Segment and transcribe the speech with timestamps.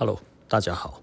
[0.00, 0.16] Hello，
[0.46, 1.00] 大家好。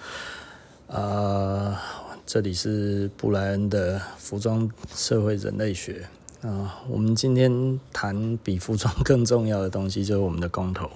[0.88, 1.76] 呃，
[2.24, 6.08] 这里是布莱恩的服装社会人类学
[6.40, 6.70] 啊、呃。
[6.88, 10.86] 我们今天谈比服装更重要的东西，就是我们的工头。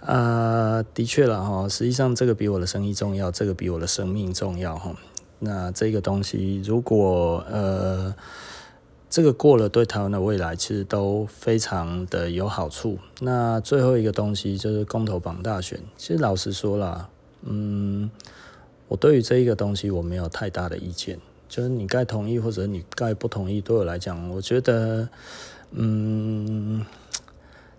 [0.00, 4.94] 啊、呃，的确了哈，实际上这个比我的生意重要，这个比我的生命重要哈。
[5.38, 8.14] 那这个东西，如果呃。
[9.10, 12.98] 这个过了，对台湾的未来其实都非常的有好处。
[13.20, 15.80] 那最后一个东西就是公投榜大选。
[15.96, 17.08] 其实老实说啦，
[17.42, 18.10] 嗯，
[18.86, 21.18] 我对于这一个东西我没有太大的意见。
[21.48, 25.08] 就是你该同意或者你该不同意，对我来讲，我觉得，
[25.70, 26.84] 嗯，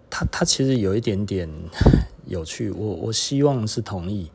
[0.10, 1.48] 他他其实有一点点
[2.26, 2.72] 有趣。
[2.72, 4.32] 我我希望是同意，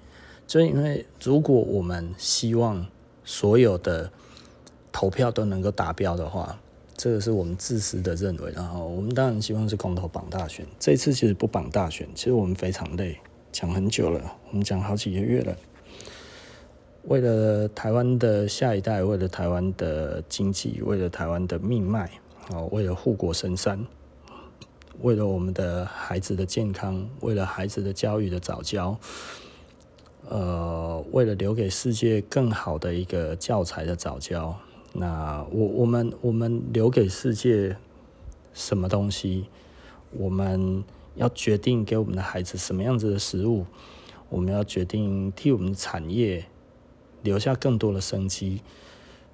[0.47, 2.87] 就因为如果我们希望
[3.25, 4.13] 所有的
[4.93, 6.57] 投票都能够达标的话。
[6.97, 10.65] 这个是我们自私的认为，然后我们当然希望是公投绑大选。
[10.79, 13.19] 这次其实不绑大选，其实我们非常累，
[13.51, 14.21] 讲很久了，
[14.51, 15.57] 我们讲好几个月了。
[17.05, 22.11] 为了台湾的下一代，为了台湾的经济，为了台湾的命脉，
[22.51, 23.85] 哦，为了护国神山，
[25.01, 28.97] 为了我们的孩子的健康，为了孩子的教育的早教，
[30.29, 34.57] 呃，为了留给世界更好的一个教材的早教。
[34.97, 37.77] 那我我们我们留给世界
[38.53, 39.47] 什么东西？
[40.13, 40.85] 我们
[41.17, 43.67] 要决定给我们的孩子什么样子的食物？
[44.31, 46.45] 我们要决定替我们的产业
[47.23, 48.61] 留下更多的生机，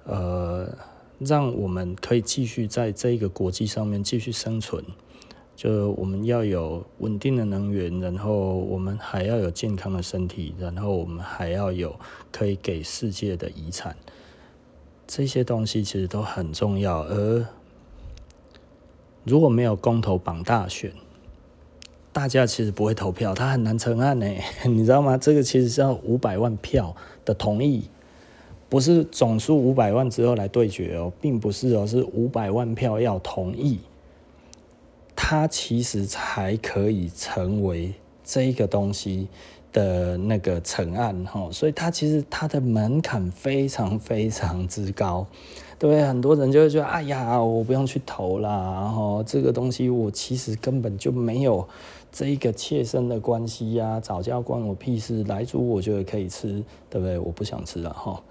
[0.03, 0.75] 呃，
[1.19, 4.83] 让我们可以继续在这个国际上面继续生存。
[5.55, 11.95] 就我们要有稳定的能源，然后我们还要有健康的身体，然后我们还要有
[12.31, 13.95] 可以给世界的遗产。
[15.13, 17.45] 这些东西其实都很重要，而
[19.25, 20.93] 如果没有公投绑大选，
[22.13, 24.25] 大家其实不会投票，它很难成案呢，
[24.63, 25.17] 你知道吗？
[25.17, 26.95] 这个其实是要五百万票
[27.25, 27.89] 的同意，
[28.69, 33.79] 不是总数五百万之后来对决哦，并不是哦，是五百万票要同意，
[35.13, 37.93] 它其实才可以成为
[38.23, 39.27] 这个东西。
[39.71, 45.25] 的那个成案吼，所以它其实它的门槛非常非常之高，
[45.79, 46.05] 对不对？
[46.05, 51.67] 很多人就会觉得，哎呀，我不用去投啦，然后这个东西我其实根本就没有。
[52.11, 55.23] 这一个切身的关系呀、啊，早教关我屁事。
[55.23, 57.17] 莱猪我觉得可以吃，对不对？
[57.17, 58.21] 我不想吃了哈。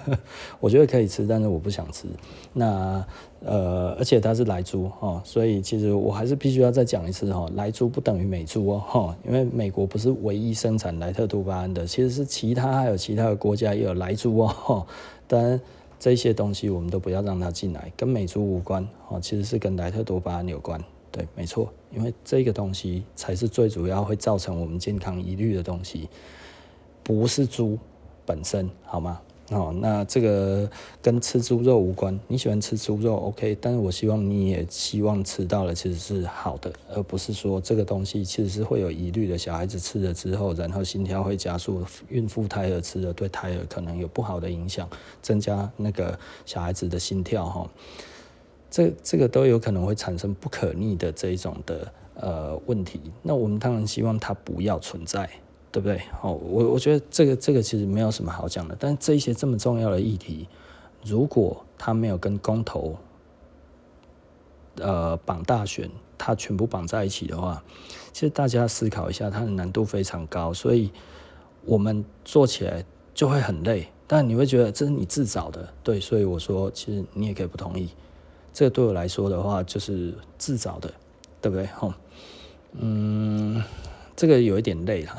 [0.60, 2.06] 我觉得可以吃，但是我不想吃。
[2.52, 3.02] 那
[3.42, 14.86] 呃，而且它是莱猪哈，所以其实我还是必须要再讲一次哈，莱猪不等于美猪哦哈，因为美国不是唯一生产莱特多巴胺的，其实是其他还有其他的国家也有莱猪哦。
[15.26, 15.58] 当然
[15.98, 20.78] 这些东西我们都不要让它进来，跟美猪无关哦，其实是跟莱特多巴胺有关。
[21.12, 26.08] 对，没错，因为这个东西才是最主要会造成我们健康疑虑的东西，
[27.02, 27.76] 不是猪
[28.24, 29.20] 本身，好吗？
[29.50, 30.70] 哦，那这个
[31.02, 32.16] 跟吃猪肉无关。
[32.28, 39.36] 你喜欢吃猪肉，OK，但是我希望你也希望吃到了其实是好的，而不是说这个东西其实是会有疑虑的。
[39.36, 44.88] 小孩子吃了之后，然后心跳会加速，孕妇胎儿吃了对胎儿可能有不好的影响，
[45.20, 46.16] 增加那个
[46.46, 47.68] 小孩子的心跳，哈。
[48.70, 55.28] 这这个都有可能会产生不可逆的这一种的呃问题，那我们当然希望它不要存在，
[55.72, 56.00] 对不对？
[56.22, 60.46] 哦，我我觉得这个这个其实没有什么好讲的，但这一些这么重要的议题，
[61.04, 62.96] 如果它没有跟公投
[64.76, 67.62] 呃绑大选，它全部绑在一起的话，
[68.12, 70.92] 其实大家思考一下，它的难度非常高，所以
[71.64, 77.88] 我们做起来就会很累，但你会觉得这是你自找的，对，所以我说其实你也可以不同意。
[78.52, 80.92] 这个对我来说的话，就是自找的，
[81.40, 81.66] 对不对？
[81.76, 81.92] 吼，
[82.72, 83.62] 嗯，
[84.16, 85.16] 这个有一点累了，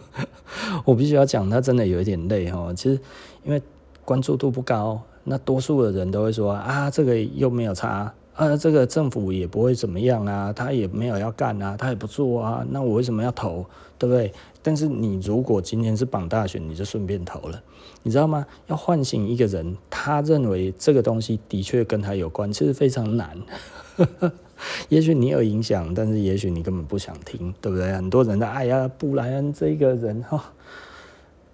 [0.84, 2.72] 我必须要讲，它真的有一点累哈。
[2.74, 3.00] 其实
[3.44, 3.60] 因为
[4.04, 13.66] 关注度不高，那多数的人都会说啊，这个又没有差啊，这个政府也不会怎么样啊，他也没有要干啊，他也不做啊，那我为什么要投？
[13.98, 14.32] 对不对？
[14.62, 17.62] 但是你如果今天是绑大选，你就顺便投了，
[18.02, 18.46] 你知道吗？
[18.66, 23.36] 要唤醒一个人，他认为这个东西的确跟他有关，其实非常难。
[24.88, 27.92] 也许你有影响，但是也许你根本不想听，对不对？
[27.92, 30.52] 很多人的哎呀，布莱恩这个人哈，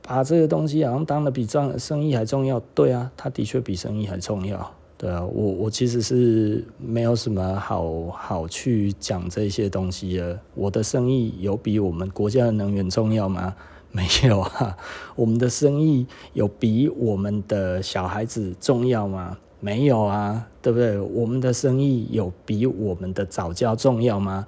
[0.02, 2.60] 把这个东西好像当了比这生意还重要。
[2.74, 4.74] 对啊，他的确比生意还重要。
[4.98, 10.38] 对啊，我我其实是没有什么好好去讲这些东西的。
[10.54, 13.54] 我的生意有比我们国家的能源重要吗？
[13.93, 14.76] 没有啊。
[15.17, 19.38] 我们的生意有比我们的小孩子重要吗？
[19.61, 20.99] 没有啊，对不对？
[21.00, 24.46] 我们的生意有比我们的早教重要吗？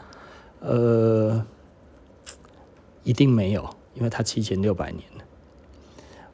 [0.60, 1.44] 呃，
[3.02, 3.68] 一定没有。
[3.92, 5.24] 因为他七千六百年了，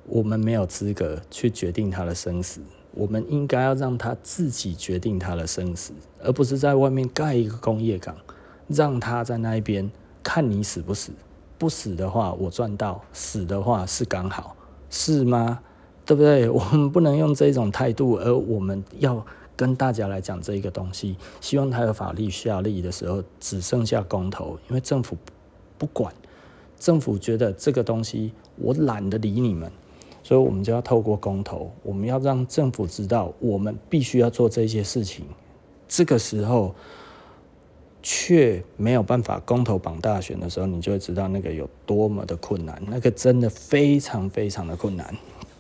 [0.05, 2.61] 我们没有资格去决定他的生死。
[2.93, 8.14] 我们应该要让他自己决定他的生死，而不是在外面盖一个工业港，
[8.69, 9.91] 让他在那一边
[10.23, 11.12] 看你死不死。
[11.58, 14.55] 不死的话，我赚到；死的话是刚好，
[14.91, 15.61] 是吗？
[16.05, 16.49] 对不对？
[16.50, 19.25] 我们不能用这种态度，而我们要
[19.56, 21.17] 跟大家来讲这一个东西。
[21.41, 25.17] 希望他有法律效力的时候，只剩下公投，因为政府
[25.79, 26.14] 不管，
[26.79, 29.70] 政府觉得这个东西我懒得理你们。
[30.23, 35.25] 所以，我们就要透过公投，我们要让政府知道，我们必须要做这些事情。
[35.87, 36.75] 这个时候，
[38.08, 45.12] 却没有办法公投绑大选的时候，你就会知道那个有多么的困难，那个真的非常非常的困难。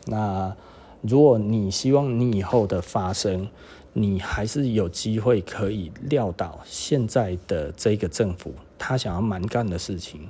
[0.04, 0.54] 那
[1.02, 3.48] 如果你希望你以后的发生，
[3.94, 10.28] 你还是有机会可以撂倒现在的这个政府，他想要蛮干的事情。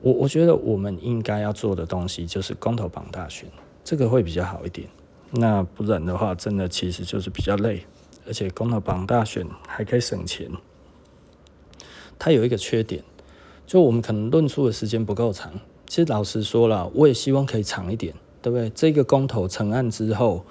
[0.00, 3.48] 我我觉得我们应该要做的东西就是公投绑大选，
[3.84, 4.88] 这个会比较好一点。
[5.30, 7.86] 那不然的话，真的其实就是比较累，
[8.26, 10.50] 而且公投绑大选还可以省钱。
[12.18, 13.02] 它有一个缺点，
[13.66, 15.52] 就我们可能论述的时间不够长。
[15.86, 18.68] 其实老实说了，我也希望可以长一点，对不对？
[18.70, 20.44] 这个公投成案之后，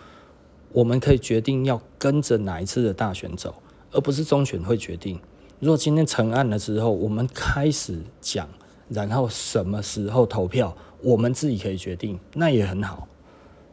[0.72, 3.56] 我们可以决定要跟着哪一次的大选走，
[3.92, 5.19] 而不是中选会决定。
[5.60, 8.48] 如果今天成案了之后，我们开始讲。
[8.88, 13.07] 然后什么时候投票，我们自己可以决定，那也很好，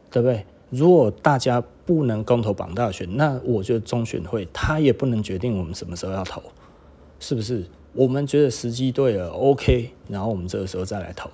[0.09, 0.43] 对不对？
[0.71, 6.41] 如果大家不能公投绑大选，那我觉得中选会他也不能决定我们什么时候要投，
[7.19, 7.65] 是不是？
[7.93, 11.29] 我们觉得时机对了，OK，然后我们这个时候再来投，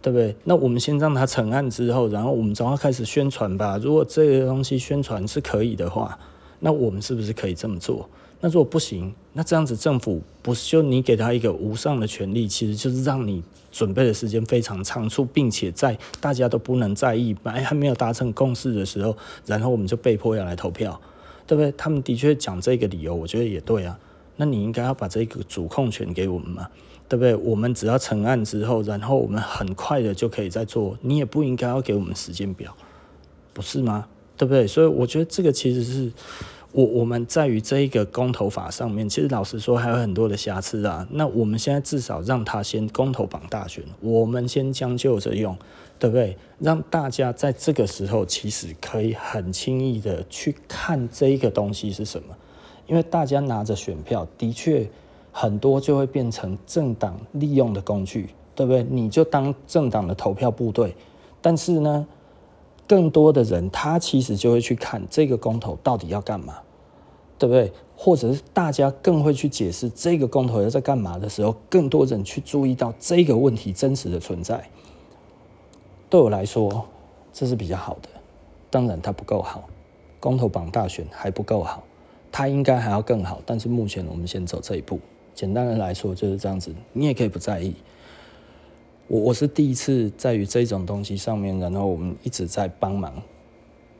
[0.00, 0.36] 对不对？
[0.44, 3.76] 那我们先让他成案之后，然后我们总要开始宣传吧。
[3.76, 6.16] 如果这个东西宣传是可以的话，
[6.60, 8.08] 那我们是不是可以这么做？
[8.42, 19.14] 那如果不行，那这样子政府不是就你给他一个无上的权力，其实就是让你准备的时间非常仓促，并且在大家都不能在意，还还没有达成共识的时候，
[19.44, 20.98] 然后我们就被迫要来投票，
[21.46, 21.70] 对不对？
[21.76, 23.98] 他们的确讲这个理由，我觉得也对啊。
[24.36, 26.66] 那你应该要把这个主控权给我们嘛，
[27.10, 27.36] 对不对？
[27.36, 32.74] 我们只要成案之后，然后我们很快的就可以再做，你也不应该要给我们时间表，
[33.52, 34.06] 不是吗？
[34.38, 34.66] 对不对？
[34.66, 36.10] 所以我觉得这个其实是。
[36.72, 41.06] 我我们在于这一个公投法上面，其实老实说还有很多的瑕疵啊。
[41.10, 45.56] 那我们现在至少让他先公投绑大选，我们先将就着用，
[45.98, 46.36] 对不对？
[46.60, 52.36] 让大家在这个时候其实可以很轻易的去看这一个东西是什么，
[52.86, 54.88] 因为大家拿着选票，的确
[55.32, 58.84] 很多就会变成政党利用的工具，对不对？
[58.84, 60.94] 你就当政党的投票部队，
[61.40, 62.06] 但是呢，
[62.90, 66.58] 更多的人，他其实就会去看这个公投到底要干嘛，
[67.38, 67.72] 对不对？
[67.96, 74.68] 或者是大家更会去解释这个公投要在干嘛的时候，更多人去注意到这个问题真实的存在。
[76.08, 76.84] 对我来说，
[77.32, 78.08] 这是比较好的。
[78.70, 79.62] 当然，它不够好，
[80.18, 81.84] 公投绑大选还不够好，
[82.32, 83.40] 它应该还要更好。
[83.46, 84.98] 但是目前我们先走这一步。
[85.32, 87.72] 简单的来说就是这样子，你也可以不在意。
[89.10, 93.12] 我我是第一次在于这种东西上面，然后我们一直在帮忙，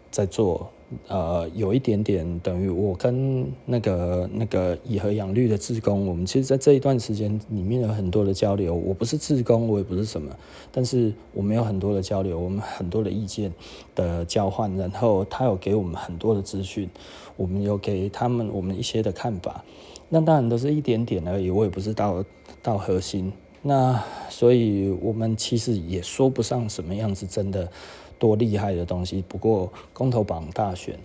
[0.08, 0.70] 在做，
[1.08, 8.72] 呃，有一点点等于我跟那个那个以和养绿的志工，我们其实，在这一段时间里面有很多的交流。
[8.72, 10.30] 我不是志工，我也不是什么，
[10.70, 13.52] 但是我们有很多的交流，我们很多的意见
[13.96, 16.88] 的交换，然后他有给我们很多的资讯，
[17.36, 19.64] 我们有给他们我们一些的看法。
[20.08, 22.24] 那当然都是一点点而已，我也不是到
[22.62, 23.32] 到核心。
[23.62, 27.70] 那所以，我们其实也说不上什么样子真的
[28.18, 29.22] 多厉害的东西。
[29.28, 30.98] 不过，公投榜大选，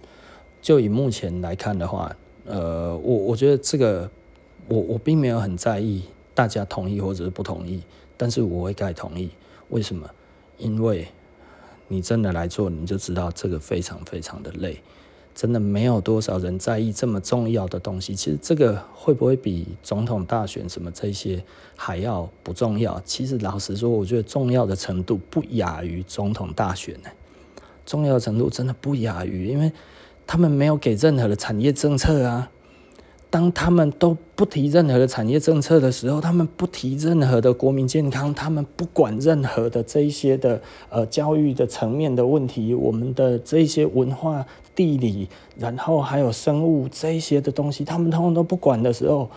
[0.61, 4.09] 就以目前来看的话，呃，我我觉得这个，
[4.69, 7.81] 我我并没有很在意大家同意或者是不同意，
[8.15, 9.29] 但是我会盖同意。
[9.69, 10.09] 为什么？
[10.57, 11.07] 因为
[11.89, 14.81] 你真的来做，你就知道这个非常非常的累。
[15.35, 18.15] 真的没有多少人在意这么重要的东西。
[18.15, 21.43] 其实这个会不会比总统大选什么这些
[21.75, 22.99] 还要不重要？
[23.03, 27.09] 其实老实说，我觉得重要的程度不亚于总统大选呢。
[27.85, 29.71] 重要的程度真的不亚于，因为
[30.25, 32.49] 他们没有给任何的产业政策啊。
[33.29, 44.45] 当他们都不提任何的产业政策的时候，他们不提任何的国民健康，他们不管任何的这一些的呃教育的层面的问题，我们的这一些文化、
[44.75, 49.29] 地理，然后还有生物这一些的东西，他们通通都不管的时候，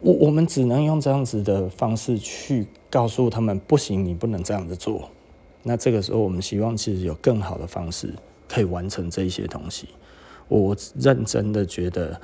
[0.00, 5.08] 我我们只能用这样子的方式去告诉他们，不行，你不能这样子做。
[5.62, 8.12] 那这个时候，我们希望其实有更好的方式
[8.46, 9.88] 可以完成这一些东西。
[10.48, 12.20] 我认真的觉得。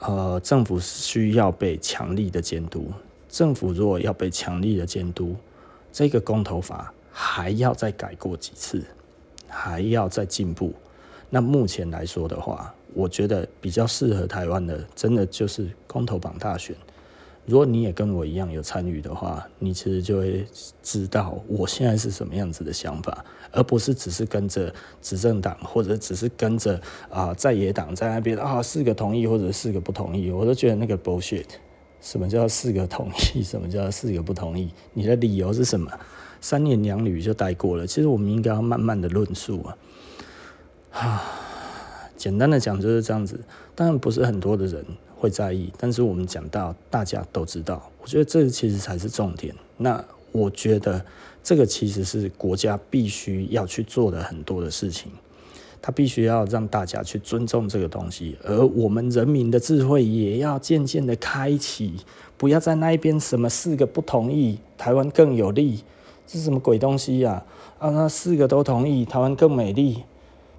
[0.00, 2.86] 呃，政府需要被强力的监督，
[3.28, 5.34] 政府如果要被强力的监督，
[5.90, 8.80] 这个公投法还要再改过几次，
[9.48, 10.72] 还要再进步。
[11.30, 16.74] 那目前来说的话，我觉得比较适合台湾的，真的就是公投榜大选。
[17.44, 20.46] 如果你也跟我一样有参与的话，你其实就会
[20.82, 26.78] 知道我现在是什么样子的想法，而不是只是跟着执政党，或者只是跟着
[27.08, 31.46] 啊在野党在那边啊四个同意或者四个不同意，我都觉得那个 bullshit。
[32.00, 33.40] 什么叫四个同意？
[33.44, 34.70] 什么叫四个不同意？
[34.92, 35.90] 你的理由是什么？
[36.40, 37.86] 三言两语就带过了。
[37.86, 39.76] 其实我们应该要慢慢的论述啊。
[40.92, 41.24] 啊，
[42.16, 43.40] 简单的讲就是这样子。
[43.74, 44.84] 当然不是很多的人
[45.16, 49.54] 会在意，但是我们讲到大家都知道，我觉得这其实才是重点。
[49.76, 51.04] 那我觉得
[51.42, 55.10] 这个其实是国家必须要去做的很多的事情。
[55.80, 61.94] 他必须要让大家去尊重这个东西，而我们人民的智慧也要渐渐的开启，
[62.36, 65.84] 不要在那一边什么四个不同意，台湾更有利，
[66.28, 67.42] 这是什么鬼东西呀？
[67.78, 70.04] 啊，那四个都同意，台湾更美丽。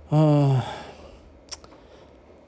[0.10, 0.60] 嗯，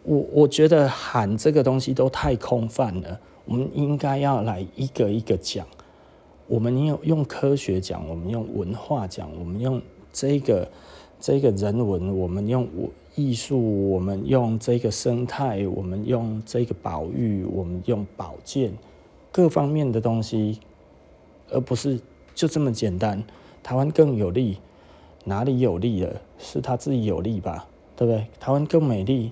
[0.03, 5.67] 我我觉得喊这个东西都太空泛了，我们应该要来一个一个讲，
[6.47, 9.79] 我们用用科学讲，我们用文化讲，我们用
[10.11, 10.67] 这个。
[11.23, 12.67] 这个人文，我们用
[13.13, 18.73] 艺术，我们用这个生态，我们用这个保育，我们用保健，
[19.31, 20.59] 各方面的东西，
[21.51, 21.99] 而不是
[22.41, 23.23] 就这么简单。
[23.61, 24.57] 台湾更有利，
[25.25, 26.19] 哪里有利了？
[26.39, 27.67] 是他自己有利吧？
[27.95, 28.25] 对不对？
[28.39, 29.31] 台湾更美丽，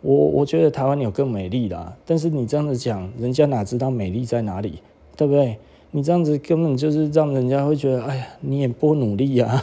[0.00, 1.96] 我我觉得台湾有更美丽啦。
[2.04, 4.82] 但是你这样子讲，人家哪知道美丽在哪里？
[5.16, 5.56] 对不对？
[5.92, 9.62] 你这样子根本就是让人家会觉得，哎呀，你也不努力呀。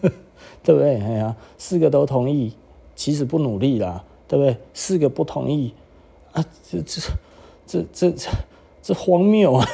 [0.62, 1.00] 对不对？
[1.00, 2.52] 哎呀，四个都同意，
[2.94, 4.54] 其实不努力啦，对不对？
[4.74, 5.72] 四个不同意
[6.32, 7.00] 啊，这这
[7.66, 8.30] 这这这
[8.82, 9.66] 这荒谬啊！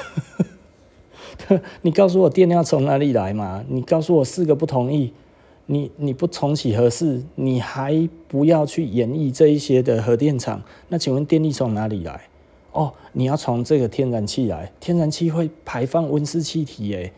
[1.83, 3.65] 你告诉我电要从哪里来嘛？
[3.69, 5.13] 你告诉我四个不同意，
[5.67, 12.21] 你你不重启合适，你还不要去演绎这一些的核电厂，那请问电力从哪里来？
[12.73, 17.13] 哦，你要从这个天然气来，天然气会排放温室气体，诶，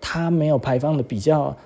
[0.00, 1.56] 它没有排放的比较。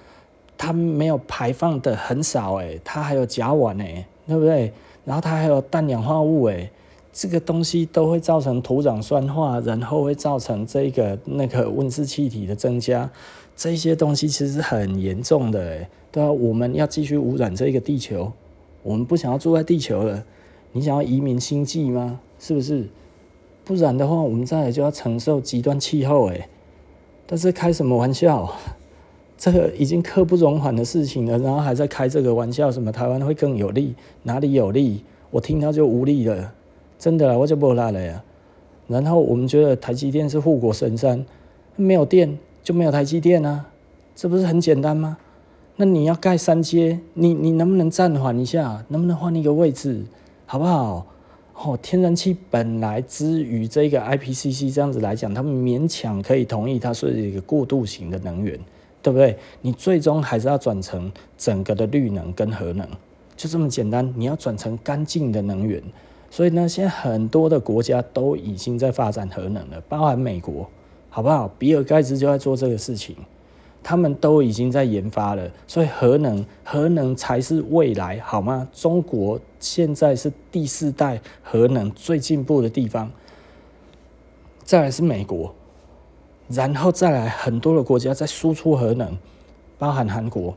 [0.63, 4.71] 它没有排放的很少诶，它还有甲烷诶，对不对？
[5.07, 6.71] 然后它还有氮氧化物诶，
[7.21, 13.11] 这个东西都会造成土壤酸化，然后会造成这个那个温室气体的增加，
[13.55, 18.33] 这些东西其实很严重的诶，对啊，我们要继续污染这个地球，
[18.83, 20.25] 我们不想要住在地球了，
[20.73, 22.19] 你想要移民星际吗？
[22.39, 22.89] 是不是？
[23.67, 26.49] 不然的话，我们再来就要承受极端气候诶，
[27.27, 28.51] 但是开什么玩笑？
[29.37, 33.95] 这个已经刻不容缓的事情了，然后还在开这个玩笑，什么台湾会更有利？
[34.23, 35.05] 哪里有利？
[35.31, 36.55] 我听到就无力了，
[37.01, 38.23] 真的啦，我就不拉了呀。
[38.87, 41.25] 然后我们觉得台积电是护国神山，
[41.75, 43.67] 没有电就没有台积电啊，
[44.15, 45.17] 这不是很简单吗？
[45.77, 48.85] 那你要盖三阶，你你能不能暂缓一下？
[48.89, 50.05] 能不能换一个位置？
[50.45, 51.07] 好不好？
[51.55, 58.61] 哦，天然气本来之于这个 IPCC 这样子来讲，他们勉强可以同意它是一个过渡型的能源。
[59.03, 59.35] 对不对？
[59.63, 62.87] 你最终还是要转成整个的绿能跟核能，
[63.35, 64.13] 就这么简单。
[64.15, 65.83] 你要转成干净的能源，
[66.31, 70.71] 所以呢，现在很多的国家都已经在发展核能了，包含美国，
[71.09, 71.51] 好不好？
[71.59, 73.17] 比尔盖茨就在做这个事情，
[73.83, 75.51] 他们都已经在研发了。
[75.67, 78.69] 所以核能，核能才是未来，好吗？
[78.73, 83.11] 中国现在是第四代核能最进步的地方，
[84.63, 85.53] 再来是美国。
[86.49, 89.19] 然后再来，很多的国家在输出核能，
[89.79, 90.55] 包含韩国。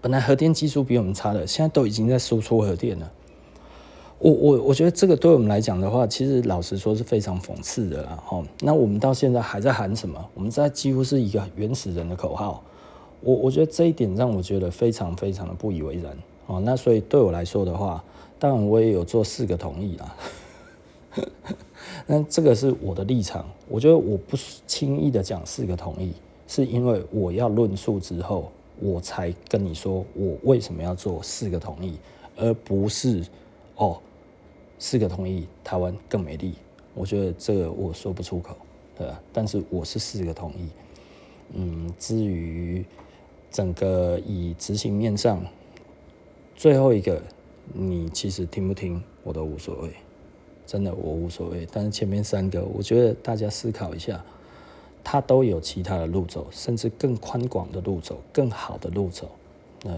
[0.00, 3.12] 本来核电技术比我们差的，现在都已经在输出核电了。
[4.22, 8.22] 我我我觉得这个对我们来讲的话，其实老实说是非常讽刺的啦。
[8.24, 10.24] 哈，那我们到现在还在喊什么？
[10.34, 12.62] 我们在几乎是一个原始人的口号。
[13.20, 16.16] 我我觉得这一点让我觉得非常非常的不以为然。
[16.46, 18.02] 哦，那所以对我来说的话，
[18.38, 20.16] 当然我也有做四个同意啦。
[22.06, 24.36] 那这个是我的立场，我觉得我不
[24.68, 26.12] 轻易的讲四个同意，
[26.46, 31.96] 是因为我要论述之后，我才跟你说我为什么要做四个同意，
[32.36, 33.24] 而不是
[33.76, 33.98] 哦
[34.82, 36.54] 四个同意台湾更美丽。
[36.92, 38.56] 我觉得这个我说不出口，
[38.98, 39.22] 对吧？
[39.32, 40.68] 但是我是四个同意。
[41.52, 42.84] 嗯，至于
[43.48, 45.40] 整个以执行面上，
[46.56, 47.22] 最后一个
[47.72, 49.90] 你其实听不听我都无所谓。
[50.66, 54.20] 真的我无所谓，但是前面三个，我觉得大家思考一下，
[55.04, 59.30] 它都有其他的路走，甚至更宽广的路走，更好的路走。
[59.84, 59.96] 那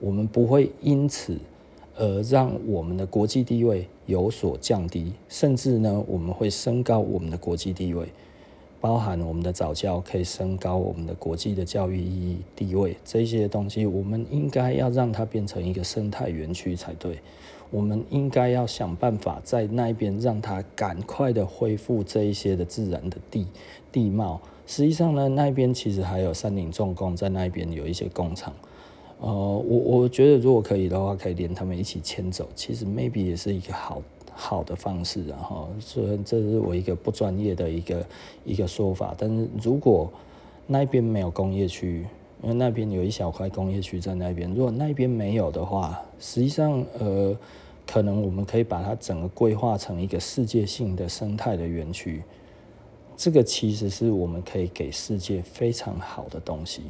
[0.00, 1.36] 我们不会因此
[1.96, 8.08] 而让我们的国际地位有所降低，甚至呢，我们会升高我们的国际地位，
[8.80, 17.18] 包含我们的早教可以升高我们的国际的教育意义地位，这些东西我们应该要让它变成一个生态园区才对。
[17.70, 23.46] 我们应该要想办法在那边让它赶快的恢复这一些的自然的地
[23.90, 24.40] 地貌。
[24.66, 28.52] 实际上呢，那边其实还有三菱重工在那边有一些工厂。
[29.26, 34.02] 呃，我我觉得如果可以的话，可以连他们一起迁走，其实 maybe 也是一个好
[34.34, 38.06] 好的方式，然后虽然这是我一个不专业的一个
[38.44, 40.12] 一个说法，但是如果
[40.66, 42.06] 那边没有工业区，
[42.42, 47.34] 因为那边有一小块工业区在那边，如果那边没有的话，实际上呃，
[47.86, 52.22] 可能我们可以把它整个规划成一个世界性的生态的园区，
[53.16, 56.82] 这个其实是我们可以给世界非常好的东西。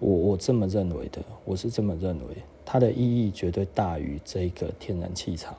[0.00, 5.56] 我我这么认为的，我是这么认为，它的意义绝对大于这个天然气槽。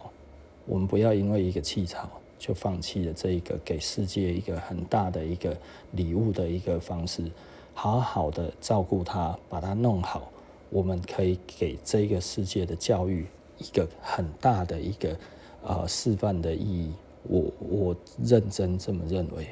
[0.65, 5.57] 我们不要因为一个气槽就放弃了这一个给世界一个很大的一个
[5.91, 7.29] 礼物的一个方式，
[7.73, 10.31] 好好的照顾它，把它弄好，
[10.69, 13.25] 我们可以给这个世界的教育
[13.57, 15.17] 一个很大的一个
[15.63, 16.93] 呃示范的意义。
[17.23, 19.47] 我我认真这么认为，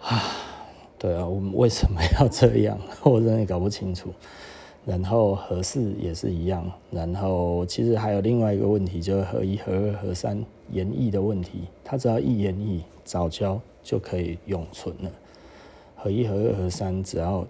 [0.00, 0.45] 啊。
[1.06, 2.76] 对啊，我们为什么要这样？
[3.04, 4.10] 我真的搞不清楚。
[4.84, 6.68] 然后核四也是一样。
[6.90, 11.60] 然后其实还有另外一个问题，就是核一、核二、核三延役的问题。
[11.84, 15.12] 它只要一延役，藻礁就可以永存了。
[15.94, 17.46] 核一、核二、核三只要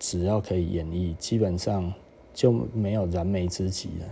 [0.00, 1.92] 只要可以延役，基本上
[2.34, 4.06] 就没有燃眉之急了。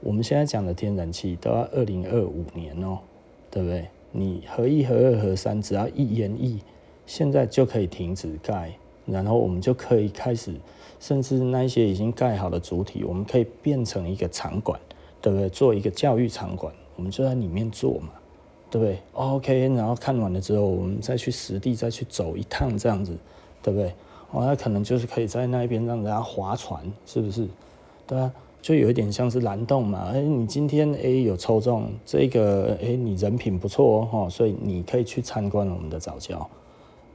[0.00, 2.98] 我们现在讲的天然气都要二零二五年哦，
[3.50, 3.86] 对不对？
[4.12, 6.60] 你核一、核二、核三只要一延役。
[7.10, 8.72] 现在就可以停止盖，
[9.04, 10.54] 然后我们就可以开始，
[11.00, 14.78] 甚至那一些已经盖好的主体，我们可以变成一个场馆，
[15.20, 15.48] 对不对？
[15.48, 18.10] 做一个教育场馆，我们就在里面做嘛，
[18.70, 23.12] 对不对？OK，然后看完了之后，我们再去实地再去走一趟，这样子，
[23.60, 23.92] 对不对？
[24.30, 27.48] 哦，那可能就是可以在那边让人家划船，是不是？
[28.06, 28.32] 对啊，
[28.62, 30.12] 就有一点像是蓝洞嘛。
[30.14, 36.48] 哎，你今天哎有抽中这个，哎，你人品不错哦，所以你可以去参观我们的早教。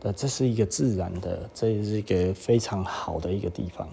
[0.06, 3.88] 呃，这是一个自然的，这是一个非常好的一个地方，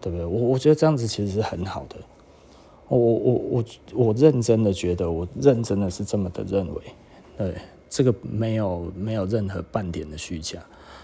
[0.00, 0.26] 对不对？
[0.26, 1.94] 我我觉得这样子其实是很好的。
[2.88, 3.64] 我我我
[3.94, 6.82] 我认真的觉得，我认真的是这么的认为，
[7.38, 7.54] 对，
[7.88, 10.58] 这个没有没有任何半点的虚假。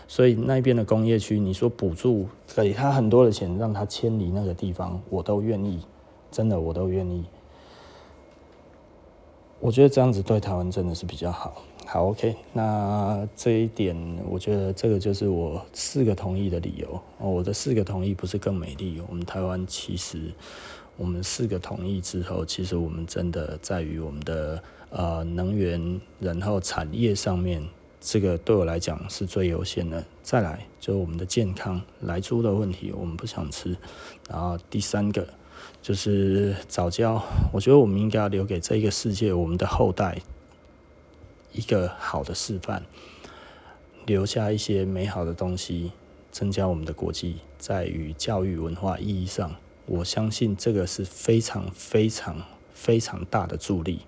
[0.08, 5.80] 所以那边的工业区，你说补助给他很多的钱，让他迁离那个地方，我都愿意，
[6.32, 7.24] 真的我都愿意。
[9.60, 11.62] 我觉得这样子对台湾真的是比较好。
[11.86, 13.94] 好，OK，那这一点，
[14.28, 16.88] 我觉得这个就是我四个同意的理由。
[17.18, 19.02] 哦我的四个同意不是更美丽。
[19.08, 20.32] 我们台湾其实，
[20.96, 27.62] 我们四个同意之后，其实我们真的在于我们的呃能源，然后产业上面，
[28.00, 30.02] 这个对我来讲是最优先的。
[30.22, 33.76] 再来就是我们的健康，来猪的问题我们不想吃。
[34.28, 35.26] 然后第三个
[35.82, 40.20] 就是早教，我觉得我们应该要留给这个世界我们的后代。
[41.52, 42.84] 一个好的示范，
[44.06, 45.90] 留下一些美好的东西，
[46.30, 52.36] 增加我们的国际，在于教育文化意义上，我相信这个是非常非常
[52.72, 54.00] 非常大的助力。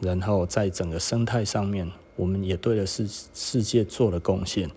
[0.00, 4.70] 然后在整个生态上面，我们也对了世世界做了贡献。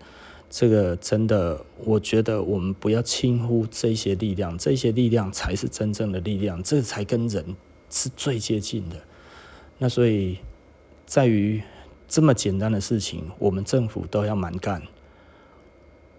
[0.50, 7.56] 这个真的，我觉得我们不要轻忽这些力量，这些力量才是真正的力量，这才跟人
[7.88, 8.96] 是最接近的。
[9.78, 10.36] 那所以。
[11.06, 11.60] 在于
[12.06, 14.80] 这么简单的事情，我们政府都要蛮干，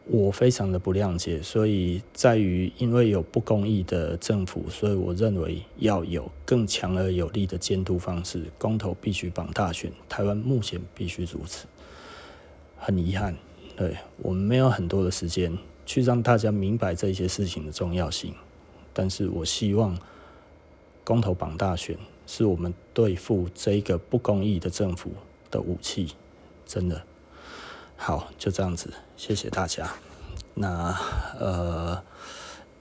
[0.04, 1.42] 我非常的不谅解。
[1.42, 8.44] 所以在于，因为有不公义的政府，所以我认为要有更强而有力的监督方式。
[8.58, 11.66] 公投必须绑大选，台湾目前必须如此。
[12.78, 13.34] 很遗憾，
[13.82, 18.36] 对，我们没有很多的时间去让大家明白这些事情的重要性。
[18.94, 19.98] 但是我希望
[21.04, 21.98] 公投绑大选。
[22.28, 25.10] 是我们对付这一个不公义的政府
[25.50, 26.14] 的武器，
[26.64, 27.02] 真的
[27.98, 29.92] 好，就这样子，谢谢大家。
[30.54, 30.96] 那
[31.40, 32.04] 呃，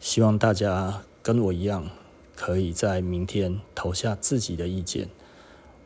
[0.01, 1.89] 希望大家跟我一样，
[2.37, 5.09] 可以在明天投下自己的意见，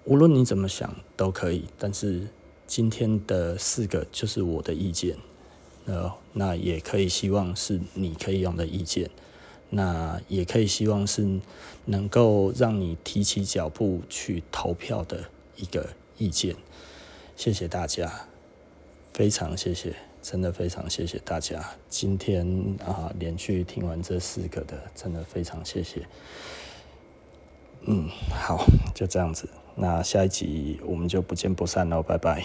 [0.05, 1.67] 无论你怎么想都可以。
[1.79, 2.27] 但是
[2.75, 5.17] 今天的四个就是我的意见，
[5.85, 9.09] 呃，那也可以希望是你可以用的意见。
[9.71, 11.39] 那也可以希望是
[11.85, 16.57] 能够让你提起脚步去投票的一个意见。
[17.37, 18.27] 谢谢大家，
[19.13, 19.95] 非常谢谢。
[20.21, 21.77] 真的非常谢谢大家。
[21.89, 22.45] 今天
[22.85, 26.05] 啊，连续听完这四个的，真的非常谢谢。
[27.83, 29.49] 嗯，好，就这样子。
[29.77, 32.45] 那下一集我们就不见不散喽，拜拜。